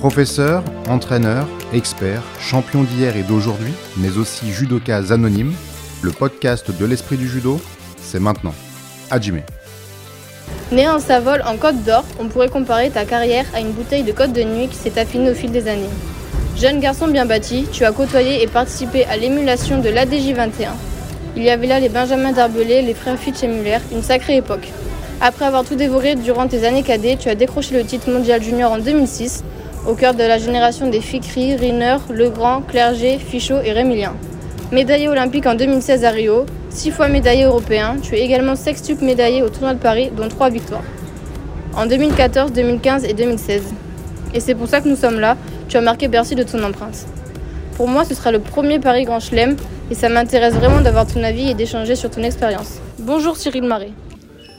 [0.00, 5.52] Professeur, entraîneur, expert, champion d'hier et d'aujourd'hui, mais aussi judokas anonymes,
[6.02, 7.60] le podcast de l'esprit du judo,
[8.00, 8.54] c'est maintenant.
[9.10, 9.42] Hajime.
[10.70, 14.12] Né en Savol, en Côte d'Or, on pourrait comparer ta carrière à une bouteille de
[14.12, 15.90] côte de nuit qui s'est affinée au fil des années.
[16.56, 20.74] Jeune garçon bien bâti, tu as côtoyé et participé à l'émulation de l'ADJ 21.
[21.34, 24.68] Il y avait là les Benjamin Darbelé, les frères Fitch et Muller, une sacrée époque.
[25.20, 28.70] Après avoir tout dévoré durant tes années cadets, tu as décroché le titre mondial junior
[28.70, 29.42] en 2006,
[29.86, 34.14] au cœur de la génération des Fikri, Riner, Legrand, Clerget, Fichot et Rémilien.
[34.72, 39.42] Médaillé olympique en 2016 à Rio, six fois médaillé européen, tu es également sextuple médaillé
[39.42, 40.84] au tournoi de Paris, dont trois victoires.
[41.74, 43.62] En 2014, 2015 et 2016.
[44.34, 45.36] Et c'est pour ça que nous sommes là,
[45.68, 47.06] tu as marqué Bercy de ton empreinte.
[47.76, 49.56] Pour moi, ce sera le premier Paris Grand Chelem
[49.90, 52.78] et ça m'intéresse vraiment d'avoir ton avis et d'échanger sur ton expérience.
[52.98, 53.92] Bonjour Cyril Marais.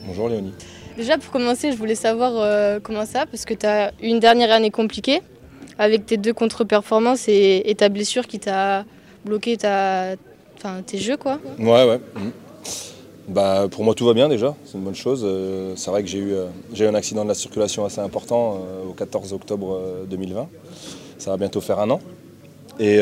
[0.08, 0.54] Bonjour Léonie.
[1.00, 4.20] Déjà pour commencer, je voulais savoir euh, comment ça, parce que tu as eu une
[4.20, 5.22] dernière année compliquée
[5.78, 8.84] avec tes deux contre-performances et, ta blessure qui t'a
[9.24, 10.18] bloqué ta,
[10.86, 11.40] tes jeux quoi.
[11.58, 12.00] Ouais ouais.
[12.16, 12.30] Mmh.
[13.30, 15.22] Bah, pour moi tout va bien déjà, c'est une bonne chose.
[15.24, 16.48] Euh, c'est vrai que j'ai eu, euh,
[16.78, 20.50] eu, un accident de la circulation assez important au 14 octobre 2020.
[21.18, 22.02] Ça va bientôt faire un an.
[22.78, 22.98] Et,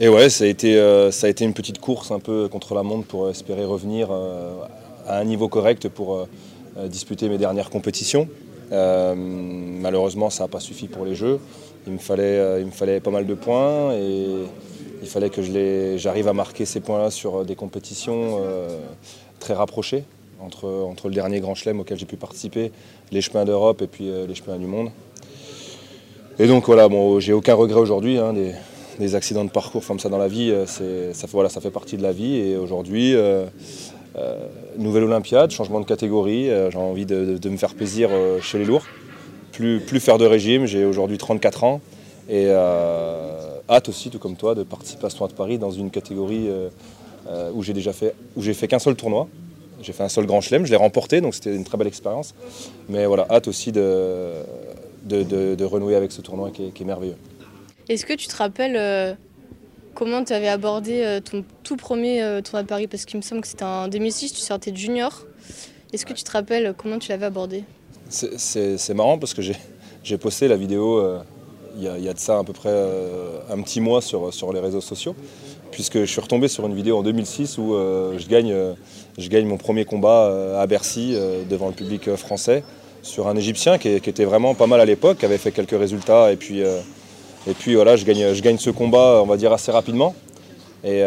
[0.00, 0.74] et ouais, ça a, été,
[1.12, 4.08] ça a été une petite course un peu contre la montre pour espérer revenir
[5.06, 6.26] à un niveau correct pour
[6.86, 8.28] disputer mes dernières compétitions.
[8.70, 11.38] malheureusement, ça n'a pas suffi pour les Jeux.
[11.86, 14.46] Il me, fallait, il me fallait pas mal de points et
[15.02, 15.42] il fallait que
[15.96, 18.78] j'arrive à marquer ces points-là sur des compétitions euh,
[19.40, 20.04] très rapprochées
[20.40, 22.70] entre, entre, le dernier Grand Chelem auquel j'ai pu participer,
[23.10, 24.90] les chemins d'Europe et puis euh, les chemins du monde.
[26.38, 28.18] Et donc voilà, bon, j'ai aucun regret aujourd'hui.
[28.18, 31.72] Hein, des, accidents de parcours comme ça dans la vie, euh, ça, voilà, ça fait
[31.72, 32.36] partie de la vie.
[32.36, 33.46] Et aujourd'hui, euh,
[34.16, 34.46] euh,
[34.78, 38.10] nouvelle Olympiade, changement de catégorie, j'ai envie de, me faire plaisir
[38.40, 38.84] chez les lourds.
[39.52, 41.80] Plus, plus faire de régime, j'ai aujourd'hui 34 ans.
[42.28, 42.48] Et
[43.72, 46.48] hâte aussi, tout comme toi, de participer à ce tournoi de Paris dans une catégorie
[46.48, 46.68] euh,
[47.28, 49.28] euh, où j'ai déjà fait, où j'ai fait qu'un seul tournoi.
[49.80, 52.34] J'ai fait un seul grand chelem, je l'ai remporté, donc c'était une très belle expérience.
[52.88, 54.30] Mais voilà, hâte aussi de,
[55.04, 57.16] de, renouer avec ce tournoi qui est, qui est merveilleux.
[57.88, 59.14] Est-ce que tu te rappelles euh,
[59.94, 62.86] comment tu avais abordé euh, ton tout premier euh, tournoi de Paris?
[62.86, 65.26] Parce qu'il me semble que c'était en 2006, tu sortais de junior.
[65.92, 67.64] Est-ce que tu te rappelles comment tu l'avais abordé?
[68.08, 71.22] C'est marrant parce que j'ai posté la vidéo euh,
[71.76, 74.52] il y, y, a, de ça à peu près euh, un petit mois sur, sur
[74.52, 75.14] les réseaux sociaux,
[75.70, 78.74] puisque je suis retombé sur une vidéo en 2006 où euh, je, gagne, euh,
[79.18, 82.62] je gagne mon premier combat euh, à Bercy euh, devant le public français
[83.02, 85.78] sur un Égyptien qui, qui, était vraiment pas mal à l'époque, qui avait fait quelques
[85.78, 86.78] résultats, et puis, euh,
[87.46, 90.14] et puis voilà, je gagne, je gagne ce combat, on va dire, assez rapidement.
[90.84, 91.02] Et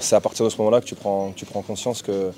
[0.00, 2.30] c'est à partir de ce moment-là que tu prends, tu prends conscience que,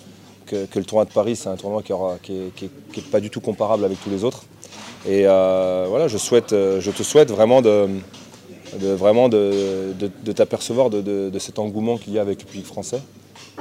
[0.47, 4.01] que, le tournoi de Paris, c'est un tournoi qui n'est pas du tout comparable avec
[4.03, 4.45] tous les autres.
[5.07, 7.89] Et euh, voilà, je, souhaite, euh, je te souhaite vraiment de,
[8.77, 13.01] vraiment de, de, t'apercevoir de, cet engouement qu'il y a avec le public français.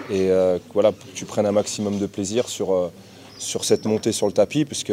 [0.09, 2.91] Et euh, voilà, pour que tu prennes un maximum de plaisir sur, euh,
[3.37, 4.91] sur cette montée sur le tapis, puisque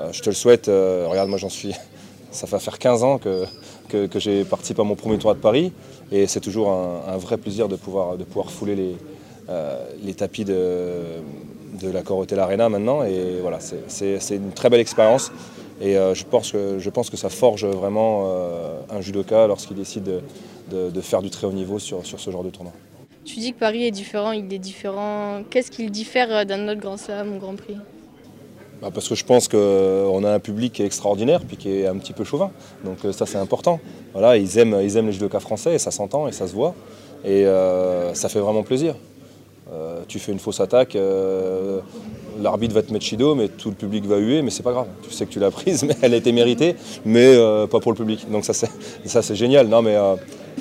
[0.00, 0.68] euh, je te le souhaite.
[0.68, 1.74] Euh, regarde, moi j'en suis.
[2.30, 3.44] Ça va faire 15 ans que,
[3.90, 5.72] que, j'ai participé à mon premier tour de Paris.
[6.12, 8.96] Et c'est toujours un, vrai plaisir de pouvoir, de pouvoir fouler les,
[10.02, 10.94] les tapis de,
[11.80, 13.04] de la Corotel Arena maintenant.
[13.04, 15.32] Et voilà, c'est une très belle expérience.
[15.80, 19.76] Et euh, je, pense que, je pense que ça forge vraiment euh, un judoka lorsqu'il
[19.76, 20.20] décide de,
[20.70, 22.72] de, de, faire du très haut niveau sur, sur ce genre de tournoi.
[23.24, 25.42] Tu dis que Paris est différent, il est différent.
[25.48, 27.76] Qu'est-ce qu'il diffère d'un autre Grand Slam ou Grand Prix?
[28.82, 31.86] Bah parce que je pense qu'on a un public qui est extraordinaire puis qui est
[31.86, 32.50] un petit peu chauvin.
[32.84, 33.80] Donc euh, ça c'est important.
[34.12, 36.74] Voilà, ils aiment, ils aiment les judokas français et ça s'entend et ça se voit.
[37.24, 38.94] Et euh, ça fait vraiment plaisir.
[39.72, 41.80] Euh, tu fais une fausse attaque, euh,
[42.40, 44.86] l'arbitre va te mettre chido, mais tout le public va huer, mais c'est pas grave.
[45.02, 47.92] Tu sais que tu l'as prise, mais elle a été méritée, mais euh, pas pour
[47.92, 48.30] le public.
[48.30, 49.68] Donc ça c'est génial.
[49.68, 50.16] Non mais euh,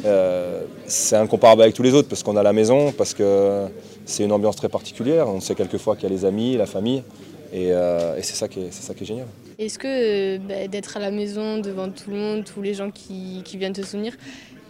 [0.05, 3.65] euh, c'est incomparable avec tous les autres parce qu'on a la maison, parce que
[4.05, 5.27] c'est une ambiance très particulière.
[5.27, 7.03] On sait quelquefois qu'il y a les amis, la famille.
[7.51, 9.27] Et, et c'est ça, qui est, ça qui est génial.
[9.57, 13.41] Est-ce que bah, d'être à la maison devant tout le monde, tous les gens qui,
[13.43, 14.13] qui viennent te souvenir,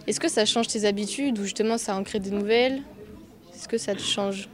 [0.06, 2.82] est-ce que ça change tes habitudes ou justement ça en crée des nouvelles?
[3.54, 4.48] Est-ce que ça te change?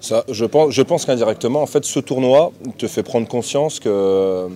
[0.00, 3.88] Ça, je pense, je pense qu'indirectement, en fait, ce tournoi te fait prendre conscience que
[3.88, 4.48] euh,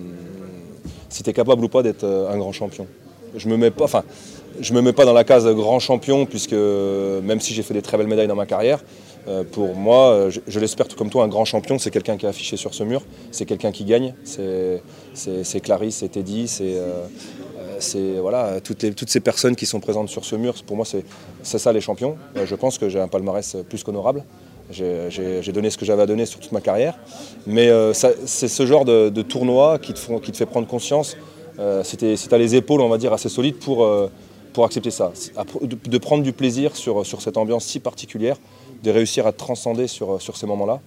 [1.07, 2.85] si tu es capable ou pas d'être euh, un grand champion.
[3.35, 4.03] Je me mets pas, enfin,
[4.59, 7.81] je me mets pas dans la case grand champion puisque même si j'ai fait des
[7.81, 8.83] très belles médailles dans ma carrière,
[9.27, 12.25] euh, pour moi, je, je l'espère tout comme toi, un grand champion, c'est quelqu'un qui
[12.25, 16.75] est affiché sur ce mur, c'est quelqu'un qui gagne, c'est Clarisse, c'est Teddy, c'est
[17.79, 21.03] c'est voilà, toutes, ces personnes qui sont présentes sur ce mur, pour moi, c'est
[21.43, 22.17] ça les champions.
[22.35, 24.23] Euh, je pense que j'ai un palmarès plus qu'honorable.
[24.69, 26.97] J'ai donné ce que j'avais à donner sur toute ma carrière.
[27.45, 29.99] Mais euh, c'est ce genre de, tournoi qui te,
[30.37, 31.17] fait prendre conscience
[31.83, 33.87] si tu as les épaules, on va dire, assez solides pour,
[34.63, 35.11] accepter ça.
[35.61, 38.37] De, prendre du plaisir sur cette ambiance si particulière,
[38.83, 40.81] de réussir à te transcender sur, sur ces moments-là,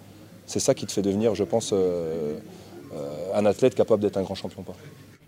[0.47, 1.73] c'est ça qui te fait devenir, je pense,
[3.35, 4.65] un athlète capable d'être un grand champion.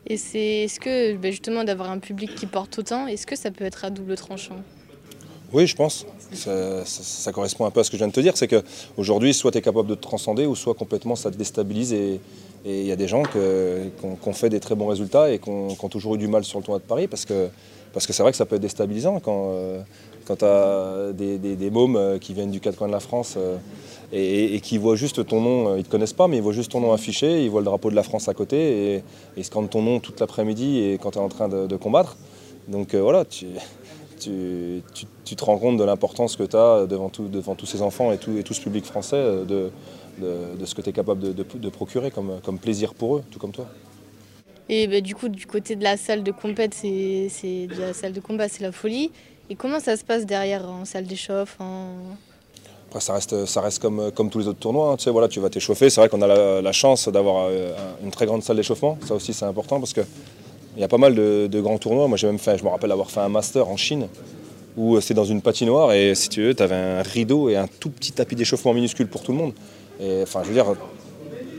[0.07, 3.51] Et c'est est-ce que ben, justement d'avoir un public qui porte autant, est-ce que ça
[3.51, 4.57] peut être à double tranchant?
[5.53, 6.07] Oui, je pense.
[6.33, 9.51] Ça, correspond un peu à ce que je viens de te dire, c'est qu'aujourd'hui, soit
[9.51, 11.93] tu es capable de te transcender, ou soit complètement ça te déstabilise.
[11.93, 12.21] Et
[12.65, 15.89] il y a des gens qui ont, fait des très bons résultats et qui ont,
[15.91, 17.49] toujours eu du mal sur le tournoi de Paris, parce que
[17.93, 19.83] parce que c'est vrai que ça peut être déstabilisant quand, euh,
[20.25, 23.35] quand tu as des, des, mômes euh, qui viennent du quatre coins de la France.
[23.37, 23.59] Euh,
[24.15, 26.81] et, qui voient juste ton nom, ils te connaissent pas, mais ils voient juste ton
[26.81, 29.03] nom affiché, ils voient le drapeau de la France à côté et,
[29.39, 32.19] ils scandent ton nom toute l'après-midi et quand tu es en train de, combattre.
[32.69, 33.47] Donc voilà, tu,
[34.23, 38.19] tu, te rends compte de l'importance que tu as devant, devant, tous ces enfants et
[38.19, 39.69] tout, et tout ce public français euh,
[40.19, 43.39] de, de, ce que tu es capable de, procurer comme, comme, plaisir pour eux, tout
[43.39, 43.67] comme toi.
[44.69, 48.21] Et bah, du coup, du côté de la salle de compète, c'est la salle de
[48.21, 49.11] combat, c'est la folie.
[49.51, 51.97] Et comment ça se passe derrière en salle d'échauffe en...
[52.89, 54.93] Après, ça reste, ça reste comme, comme tous les autres tournois.
[54.93, 54.97] Hein.
[54.97, 55.89] Tu sais, voilà, tu vas t'échauffer.
[55.89, 57.73] C'est vrai qu'on a la, chance d'avoir euh,
[58.05, 58.99] une très grande salle d'échauffement.
[59.07, 60.05] Ça aussi, c'est important parce qu'il
[60.77, 62.07] y a pas mal de, grands tournois.
[62.07, 64.09] Moi, j'ai même fait, je me rappelle avoir fait un master en Chine
[64.77, 67.57] où euh, c'était dans une patinoire et si tu veux, tu avais un rideau et
[67.57, 69.53] un tout petit tapis d'échauffement minuscule pour tout le monde.
[70.01, 70.67] Et enfin, je veux dire,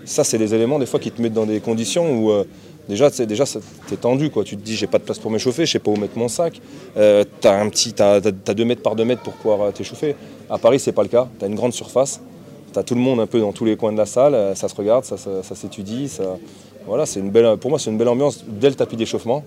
[0.05, 2.31] ça, c'est des éléments des fois qui te mettent dans des conditions où.
[2.31, 2.43] Euh,
[2.89, 3.45] déjà, déjà
[3.87, 4.43] t'es tendu, quoi.
[4.43, 6.27] tu te dis j'ai pas de place pour m'échauffer, je sais pas où mettre mon
[6.27, 6.59] sac.
[6.97, 10.15] Euh, tu as, un petit, as, 2 mètres par 2 mètres pour pouvoir t'échauffer.
[10.49, 11.27] À Paris, c'est pas le cas.
[11.39, 12.21] Tu as une grande surface.
[12.73, 14.35] Tu as tout le monde un peu dans tous les coins de la salle.
[14.35, 15.17] Euh, ça se regarde, ça,
[15.55, 16.11] s'étudie.
[16.85, 19.43] Voilà, une belle, pour moi, c'est une belle ambiance dès le tapis d'échauffement.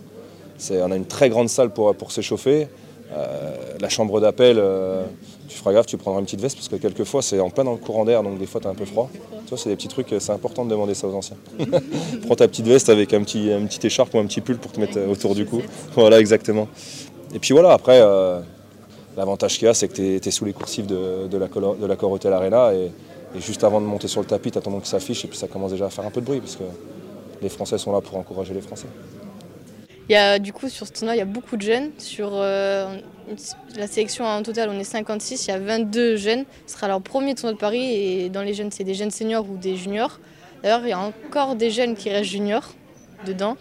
[0.70, 2.68] On a une très grande salle pour, s'échauffer.
[3.12, 5.04] Euh, la chambre d'appel, euh,
[5.48, 7.72] tu feras gaffe, tu prendras une petite veste parce que quelquefois c'est en plein dans
[7.72, 9.10] le courant d'air, donc des fois tu un peu froid.
[9.12, 11.36] Tu vois, c'est des petits trucs, c'est important de demander ça aux anciens.
[12.26, 13.50] Prends ta petite veste avec un petit,
[13.82, 15.62] écharpe ou un petit pull pour te mettre autour du cou.
[15.94, 16.68] Voilà, exactement.
[17.34, 18.00] Et puis voilà, après,
[19.16, 22.32] L'avantage qu'il y a, c'est que tu es, sous les coursives de, de l'accord Hotel
[22.34, 22.90] Arena et,
[23.40, 25.46] juste avant de monter sur le tapis, tu ton nom qui s'affiche et puis ça
[25.48, 26.64] commence déjà à faire un peu de bruit parce que
[27.42, 28.86] les Français sont là pour encourager les Français.
[30.08, 31.90] Il y a, du coup, sur ce tournoi, il y a beaucoup de jeunes.
[31.98, 32.96] Sur euh,
[33.76, 36.44] la sélection en total, on est 56, il y a 22 jeunes.
[36.66, 39.44] Ce sera leur premier tournoi de Paris et dans les jeunes, c'est des jeunes seniors
[39.50, 40.20] ou des juniors.
[40.62, 42.72] D'ailleurs, il y a encore des jeunes qui restent juniors
[43.26, 43.56] dedans.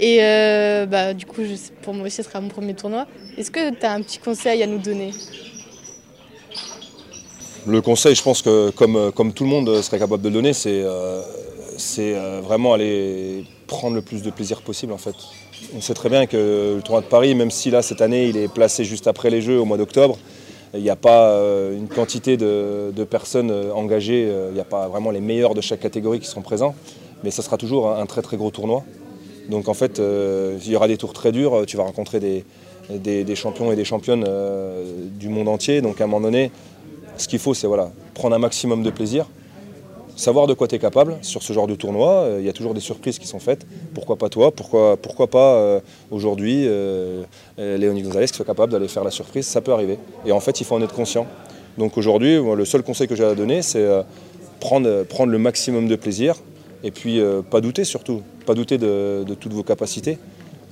[0.00, 1.42] Et euh, bah, du coup,
[1.82, 3.06] pour moi aussi, ce sera mon premier tournoi.
[3.38, 5.12] Est-ce que tu as un petit conseil à nous donner?
[7.68, 10.52] Le conseil, je pense que comme, comme tout le monde serait capable de le donner,
[10.52, 11.22] c'est euh,
[11.98, 15.14] euh, vraiment aller prendre le plus de plaisir possible en fait.
[15.74, 18.36] On sait très bien que le tournoi de Paris, même si là cette année il
[18.36, 20.18] est placé juste après les Jeux au mois d'octobre,
[20.74, 21.32] il n'y a pas
[21.72, 26.20] une quantité de, personnes engagées, il n'y a pas vraiment les meilleurs de chaque catégorie
[26.20, 26.74] qui sont présents,
[27.24, 28.84] mais ce sera toujours un très très gros tournoi.
[29.48, 33.36] Donc en fait, euh, il y aura des tours très durs, tu vas rencontrer des,
[33.36, 35.80] champions et des championnes euh, du monde entier.
[35.80, 36.50] Donc à un moment donné,
[37.16, 39.26] ce qu'il faut, c'est voilà, prendre un maximum de plaisir,
[40.16, 42.10] savoir de quoi tu es capable sur ce genre de tournoi.
[42.10, 43.66] Euh, il y a toujours des surprises qui sont faites.
[43.94, 44.50] Pourquoi pas toi?
[44.50, 45.80] Pourquoi, pourquoi pas
[46.10, 46.68] aujourd'hui
[47.58, 49.46] Léonie Gonzalez qui soit capable d'aller faire la surprise?
[49.46, 49.98] Ça peut arriver.
[50.24, 51.26] Et en fait, il faut en être conscient.
[51.78, 53.86] Donc aujourd'hui, le seul conseil que j'ai à donner, c'est
[54.60, 54.88] prendre,
[55.26, 56.36] le maximum de plaisir
[56.82, 57.20] et puis
[57.50, 60.18] pas douter surtout pas douter de, toutes vos capacités.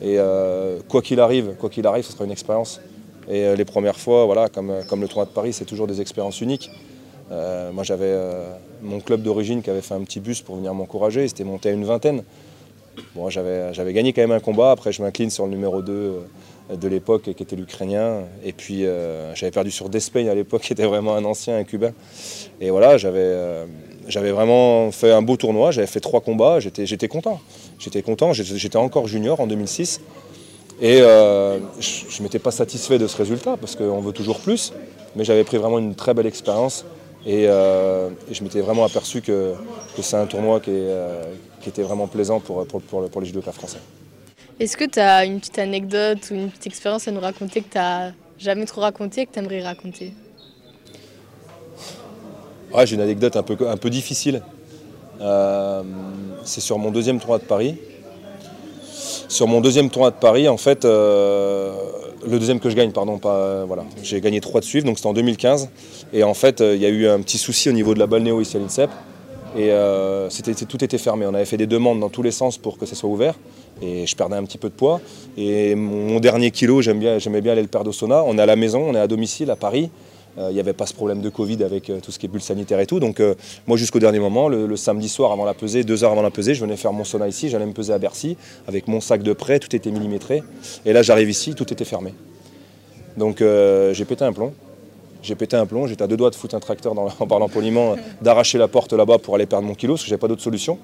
[0.00, 2.80] Et euh, quoi qu'il arrive, quoi qu'il arrive, ce sera une expérience.
[3.28, 6.00] Et euh, les premières fois, voilà, comme, comme le tournoi de Paris, c'est toujours des
[6.00, 6.70] expériences uniques.
[7.30, 8.14] Euh, moi, j'avais
[8.82, 11.26] mon club d'origine qui avait fait un petit bus pour venir m'encourager.
[11.28, 12.22] C'était monté à une vingtaine.
[13.14, 14.70] Bon, j'avais gagné quand même un combat.
[14.70, 16.20] Après, je m'incline sur le numéro 2
[16.74, 18.20] de l'époque, qui était l'Ukrainien.
[18.44, 18.84] Et puis,
[19.34, 21.92] j'avais perdu sur Despain à l'époque, qui était vraiment un ancien, un Cubain.
[22.60, 27.40] Et voilà, j'avais vraiment fait un beau tournoi, j'avais fait trois combats, j'étais content.
[27.78, 30.00] J'étais content, j'étais encore junior en 2006.
[30.80, 34.72] Et euh, je ne m'étais pas satisfait de ce résultat parce qu'on veut toujours plus,
[35.14, 36.84] mais j'avais pris vraiment une très belle expérience
[37.26, 39.54] et, euh, je m'étais vraiment aperçu que,
[40.00, 41.24] c'est un tournoi euh,
[41.60, 43.78] qui, était vraiment plaisant pour, pour, pour, les judokas français.
[44.60, 47.70] Est-ce que tu as une petite anecdote ou une petite expérience à nous raconter que
[47.70, 50.12] tu n'as jamais trop raconté et que tu aimerais raconter
[52.84, 54.42] j'ai une anecdote un peu, un peu difficile.
[55.20, 55.82] Euh,
[56.44, 57.78] c'est sur mon deuxième tournoi de Paris.
[59.28, 61.72] Sur mon deuxième tournoi de Paris, en fait, euh,
[62.26, 64.98] le deuxième que je gagne, pardon, pas, euh, voilà, j'ai gagné trois de suivre, donc
[64.98, 65.70] c'était en 2015.
[66.12, 68.40] Et en fait, il y a eu un petit souci au niveau de la balnéo
[68.40, 68.90] ici à l'INSEP.
[69.56, 69.70] Et
[70.68, 71.26] tout était fermé.
[71.26, 73.34] On avait fait des demandes dans tous les sens pour que ça soit ouvert.
[73.82, 75.00] Et je perdais un petit peu de poids.
[75.36, 78.22] Et mon, dernier kilo, j'aimais bien, bien aller le perdre au sauna.
[78.24, 79.90] On est à la maison, on est à domicile à Paris.
[80.36, 82.80] Il n'y avait pas ce problème de Covid avec tout ce qui est bulle sanitaire
[82.80, 82.98] et tout.
[82.98, 83.22] Donc
[83.66, 86.54] moi jusqu'au dernier moment, le, samedi soir avant la pesée, deux heures avant la pesée,
[86.54, 88.36] je venais faire mon sauna ici, j'allais me peser à Bercy
[88.66, 90.42] avec mon sac de prêt, tout était millimétré.
[90.84, 92.14] Et là j'arrive ici, tout était fermé.
[93.16, 94.52] Donc j'ai pété un plomb.
[95.24, 97.96] J'ai pété un plomb, j'étais à deux doigts de foutre un tracteur en parlant poliment,
[98.20, 100.78] d'arracher la porte là-bas pour aller perdre mon kilo, parce que j'avais pas d'autre solution.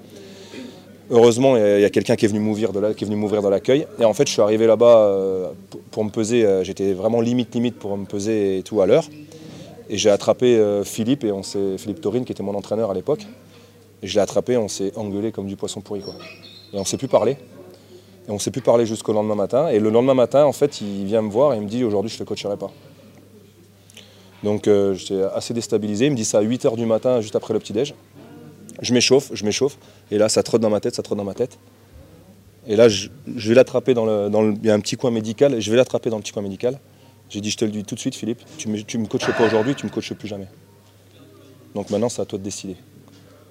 [1.10, 3.86] Heureusement, il y a quelqu'un qui est venu m'ouvrir dans l'accueil.
[3.98, 5.48] Et en fait, je suis arrivé là-bas euh,
[5.90, 6.46] pour me peser.
[6.46, 9.04] Euh, j'étais vraiment limite, limite pour me peser et tout à l'heure.
[9.90, 13.26] Et j'ai attrapé euh, Philippe, et on Philippe Taurine, qui était mon entraîneur à l'époque.
[14.02, 16.00] Et je l'ai attrapé, on s'est engueulé comme du poisson pourri.
[16.00, 16.14] Quoi.
[16.72, 17.32] Et on ne s'est plus parlé.
[17.32, 19.68] Et on ne s'est plus parlé jusqu'au lendemain matin.
[19.68, 22.10] Et le lendemain matin, en fait, il vient me voir et il me dit aujourd'hui,
[22.10, 22.70] je te coacherai pas.
[24.42, 26.06] Donc j'étais assez déstabilisé.
[26.06, 27.94] Il me dit ça à 8h du matin, juste après le petit-déj.
[28.80, 29.76] Je m'échauffe, je m'échauffe,
[30.10, 31.58] et là ça trotte dans ma tête, ça trotte dans ma tête.
[32.66, 35.60] Et là je, vais l'attraper dans le, dans Il y a un petit coin médical,
[35.60, 36.78] je vais l'attraper dans le petit coin médical.
[37.30, 39.46] J'ai dit je te le dis tout de suite Philippe, tu ne me, coaches pas
[39.46, 40.48] aujourd'hui, tu me coaches plus jamais.
[41.74, 42.76] Donc maintenant c'est à toi de décider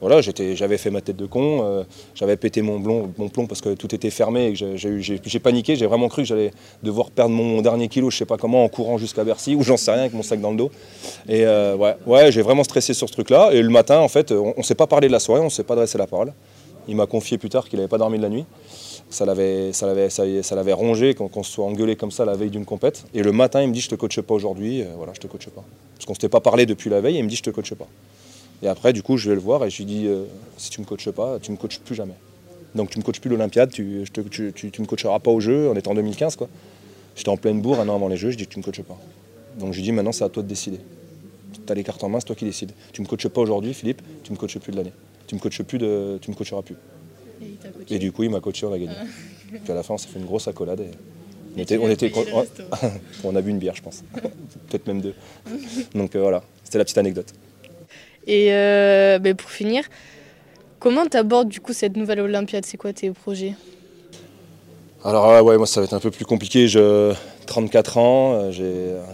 [0.01, 1.83] voilà, j'avais fait ma tête de con, euh,
[2.15, 2.79] j'avais pété mon,
[3.29, 6.51] plomb parce que tout était fermé et j'ai paniqué, j'ai vraiment cru que j'allais
[6.83, 9.75] devoir perdre mon, dernier kilo, je sais pas comment, en courant jusqu'à Bercy ou j'en
[9.75, 10.71] sais rien avec mon sac dans le dos.
[11.27, 13.49] Et euh, ouais, ouais j'ai vraiment stressé sur ce truc-là.
[13.51, 15.63] Et le matin, en fait, on, ne s'est pas parlé de la soirée, on s'est
[15.63, 16.33] pas adressé la parole.
[16.87, 18.45] Il m'a confié plus tard qu'il n'avait pas dormi de la nuit.
[19.09, 23.05] Ça l'avait rongé qu'on se soit engueulé comme ça la veille d'une compète.
[23.13, 25.27] Et le matin, il me dit je te coache pas aujourd'hui, euh, voilà, je te
[25.27, 25.63] coache pas.
[25.95, 27.73] Parce qu'on s'était pas parlé depuis la veille, et il me dit je te coache
[27.73, 27.87] pas.
[28.61, 30.25] Et après, du coup, je vais le voir et je lui dis euh,
[30.57, 32.13] si tu me coaches pas, tu me coaches plus jamais.
[32.75, 35.69] Donc tu me coaches plus l'Olympiade, tu, ne me coacheras pas au jeu.
[35.69, 36.47] On était en 2015, quoi.
[37.15, 38.97] J'étais en pleine bourre un an avant les jeux, je dis tu me coaches pas.
[39.57, 40.79] Donc je lui dis maintenant, c'est à toi de décider.
[41.53, 42.71] Tu as les cartes en main, c'est toi qui décides.
[42.93, 44.93] Tu me coaches pas aujourd'hui, Philippe, tu me coaches plus de l'année.
[45.27, 46.75] Tu me coaches plus tu me coacheras plus.
[47.89, 48.93] Et, du coup, il m'a coaché, on a gagné.
[48.99, 49.05] Ah.
[49.63, 50.83] Puis à la fin, on s'est fait une grosse accolade.
[51.55, 52.11] on, était, on, était,
[53.23, 54.03] on a bu une bière, je pense.
[54.69, 55.13] Peut-être même deux.
[55.95, 57.33] Donc euh, voilà, c'était la petite anecdote.
[58.27, 59.83] Et euh, ben, pour finir,
[60.79, 62.63] comment tu abordes du coup cette nouvelle Olympiade?
[62.65, 63.55] C'est quoi tes projets?
[65.03, 66.67] Alors ouais, moi ça va être un peu plus compliqué.
[66.67, 67.13] J'ai
[67.47, 68.51] 34 ans, euh,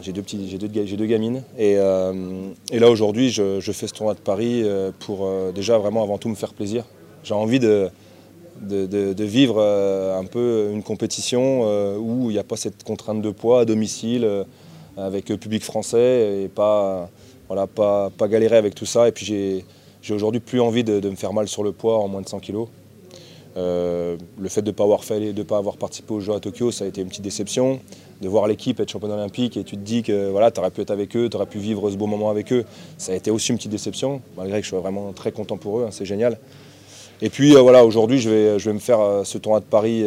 [0.01, 1.43] j'ai deux, petits, j'ai deux, deux, gamines.
[1.57, 4.65] Et, euh, et là aujourd'hui, je, fais ce tournoi de Paris
[4.99, 6.83] pour déjà vraiment avant tout me faire plaisir.
[7.23, 7.89] J'ai envie de,
[8.61, 13.61] de, vivre un peu une compétition où il n'y a pas cette contrainte de poids
[13.61, 14.45] à domicile
[14.97, 17.09] avec le public français et pas
[17.47, 19.07] voilà, pas, pas galérer avec tout ça.
[19.07, 19.25] Et puis
[20.01, 22.39] j'ai aujourd'hui plus envie de, me faire mal sur le poids en moins de 100
[22.39, 22.65] kg.
[23.57, 26.41] Euh, le fait de ne pas, avoir fait, de pas avoir participé aux Jeux à
[26.41, 27.79] Tokyo, ça a été une petite déception.
[28.21, 30.79] De voir l'équipe être championne olympique et tu te dis que voilà, tu aurais pu
[30.79, 32.63] être avec eux, tu aurais pu vivre ce beau moment avec eux,
[32.97, 35.79] ça a été aussi une petite déception, malgré que je sois vraiment très content pour
[35.79, 36.37] eux, hein, c'est génial.
[37.21, 39.65] Et puis euh, voilà, aujourd'hui, je vais, je vais me faire euh, ce tournoi de
[39.65, 40.05] Paris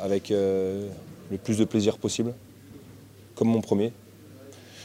[0.00, 2.34] avec le plus de plaisir possible,
[3.34, 3.92] comme mon premier.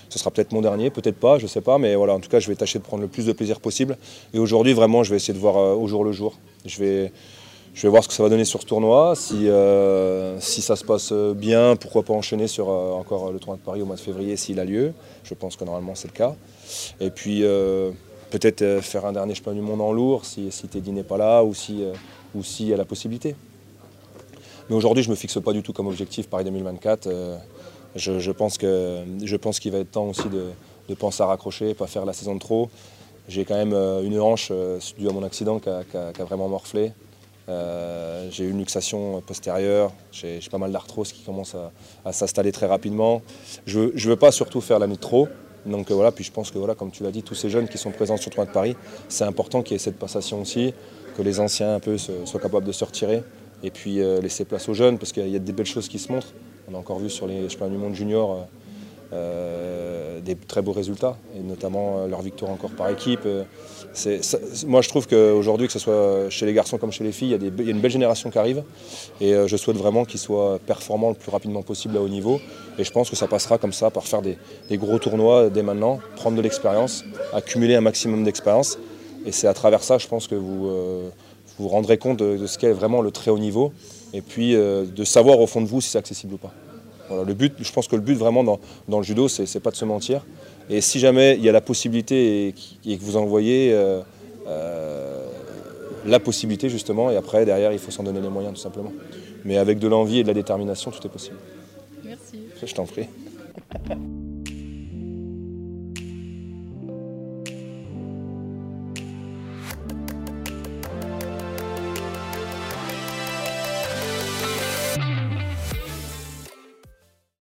[0.09, 2.29] Ce sera peut-être mon dernier, peut-être pas, je ne sais pas, mais voilà, en tout
[2.29, 3.95] cas, je vais tâcher de prendre le plus de plaisir possible.
[4.33, 6.35] Et aujourd'hui, vraiment, je vais essayer de voir euh, au jour le jour.
[6.65, 7.11] Je vais,
[7.75, 9.13] je vais voir ce que ça va donner sur ce tournoi.
[9.15, 13.57] Si, euh, si ça se passe bien, pourquoi pas enchaîner sur euh, encore le tournoi
[13.57, 14.93] de Paris au mois de février s'il a lieu.
[15.23, 16.33] Je pense que normalement c'est le cas.
[16.99, 17.43] Et puis
[18.31, 21.53] peut-être faire un dernier chemin du monde en lourd si, Teddy n'est pas là ou
[21.53, 21.83] si,
[22.35, 23.35] ou si y a la possibilité.
[24.69, 27.09] Mais aujourd'hui, je ne me fixe pas du tout comme objectif Paris 2024.
[27.95, 32.35] Je, pense qu'il va être temps aussi de, penser à raccrocher, pas faire la saison
[32.35, 32.69] de trop.
[33.27, 36.93] J'ai quand même euh, une hanche euh, due à mon accident qui a, vraiment morflé.
[37.47, 41.55] Euh, j'ai eu une luxation postérieure, j'ai pas mal d'arthrose qui commence
[42.05, 43.21] à, s'installer très rapidement.
[43.65, 45.27] Je ne veux pas surtout faire l'année de trop.
[45.69, 47.77] Donc voilà, puis je pense que voilà, comme tu l'as dit, tous ces jeunes qui
[47.77, 48.75] sont présents sur le de Paris,
[49.07, 50.73] c'est important qu'il y ait cette passation aussi,
[51.15, 53.23] que les anciens un peu soient capables de se retirer
[53.63, 56.11] et puis laisser place aux jeunes parce qu'il y a des belles choses qui se
[56.11, 56.33] montrent.
[56.71, 58.47] On a encore vu sur les championnats du monde junior
[59.13, 63.25] euh, euh, des très beaux résultats, et notamment euh, leur victoire encore par équipe.
[64.67, 67.65] moi, je trouve qu'aujourd'hui, que ce soit chez les garçons comme chez les filles, il
[67.65, 68.63] y, a une belle génération qui arrive.
[69.21, 72.39] Et je souhaite vraiment qu'ils soient performants le plus rapidement possible à haut niveau.
[72.77, 74.37] Et je pense que ça passera comme ça, par faire des,
[74.77, 78.77] gros tournois dès maintenant, prendre de l'expérience, accumuler un maximum d'expérience.
[79.25, 80.69] Et c'est à travers ça, je pense que vous
[81.57, 83.73] vous rendrez compte de ce qu'est vraiment le très haut niveau
[84.13, 86.53] et puis euh, de savoir au fond de vous si c'est accessible ou pas.
[87.25, 89.85] Le but, je pense que le but vraiment dans, le judo, c'est pas de se
[89.85, 90.25] mentir.
[90.69, 92.53] Et si jamais il y a la possibilité
[92.85, 94.01] et, que vous envoyez euh,
[94.47, 95.25] euh,
[96.05, 98.93] la possibilité justement, et après derrière il faut s'en donner les moyens tout simplement.
[99.45, 101.37] Mais avec de l'envie et de la détermination, tout est possible.
[102.03, 102.43] Merci.
[102.63, 103.07] Je t'en prie.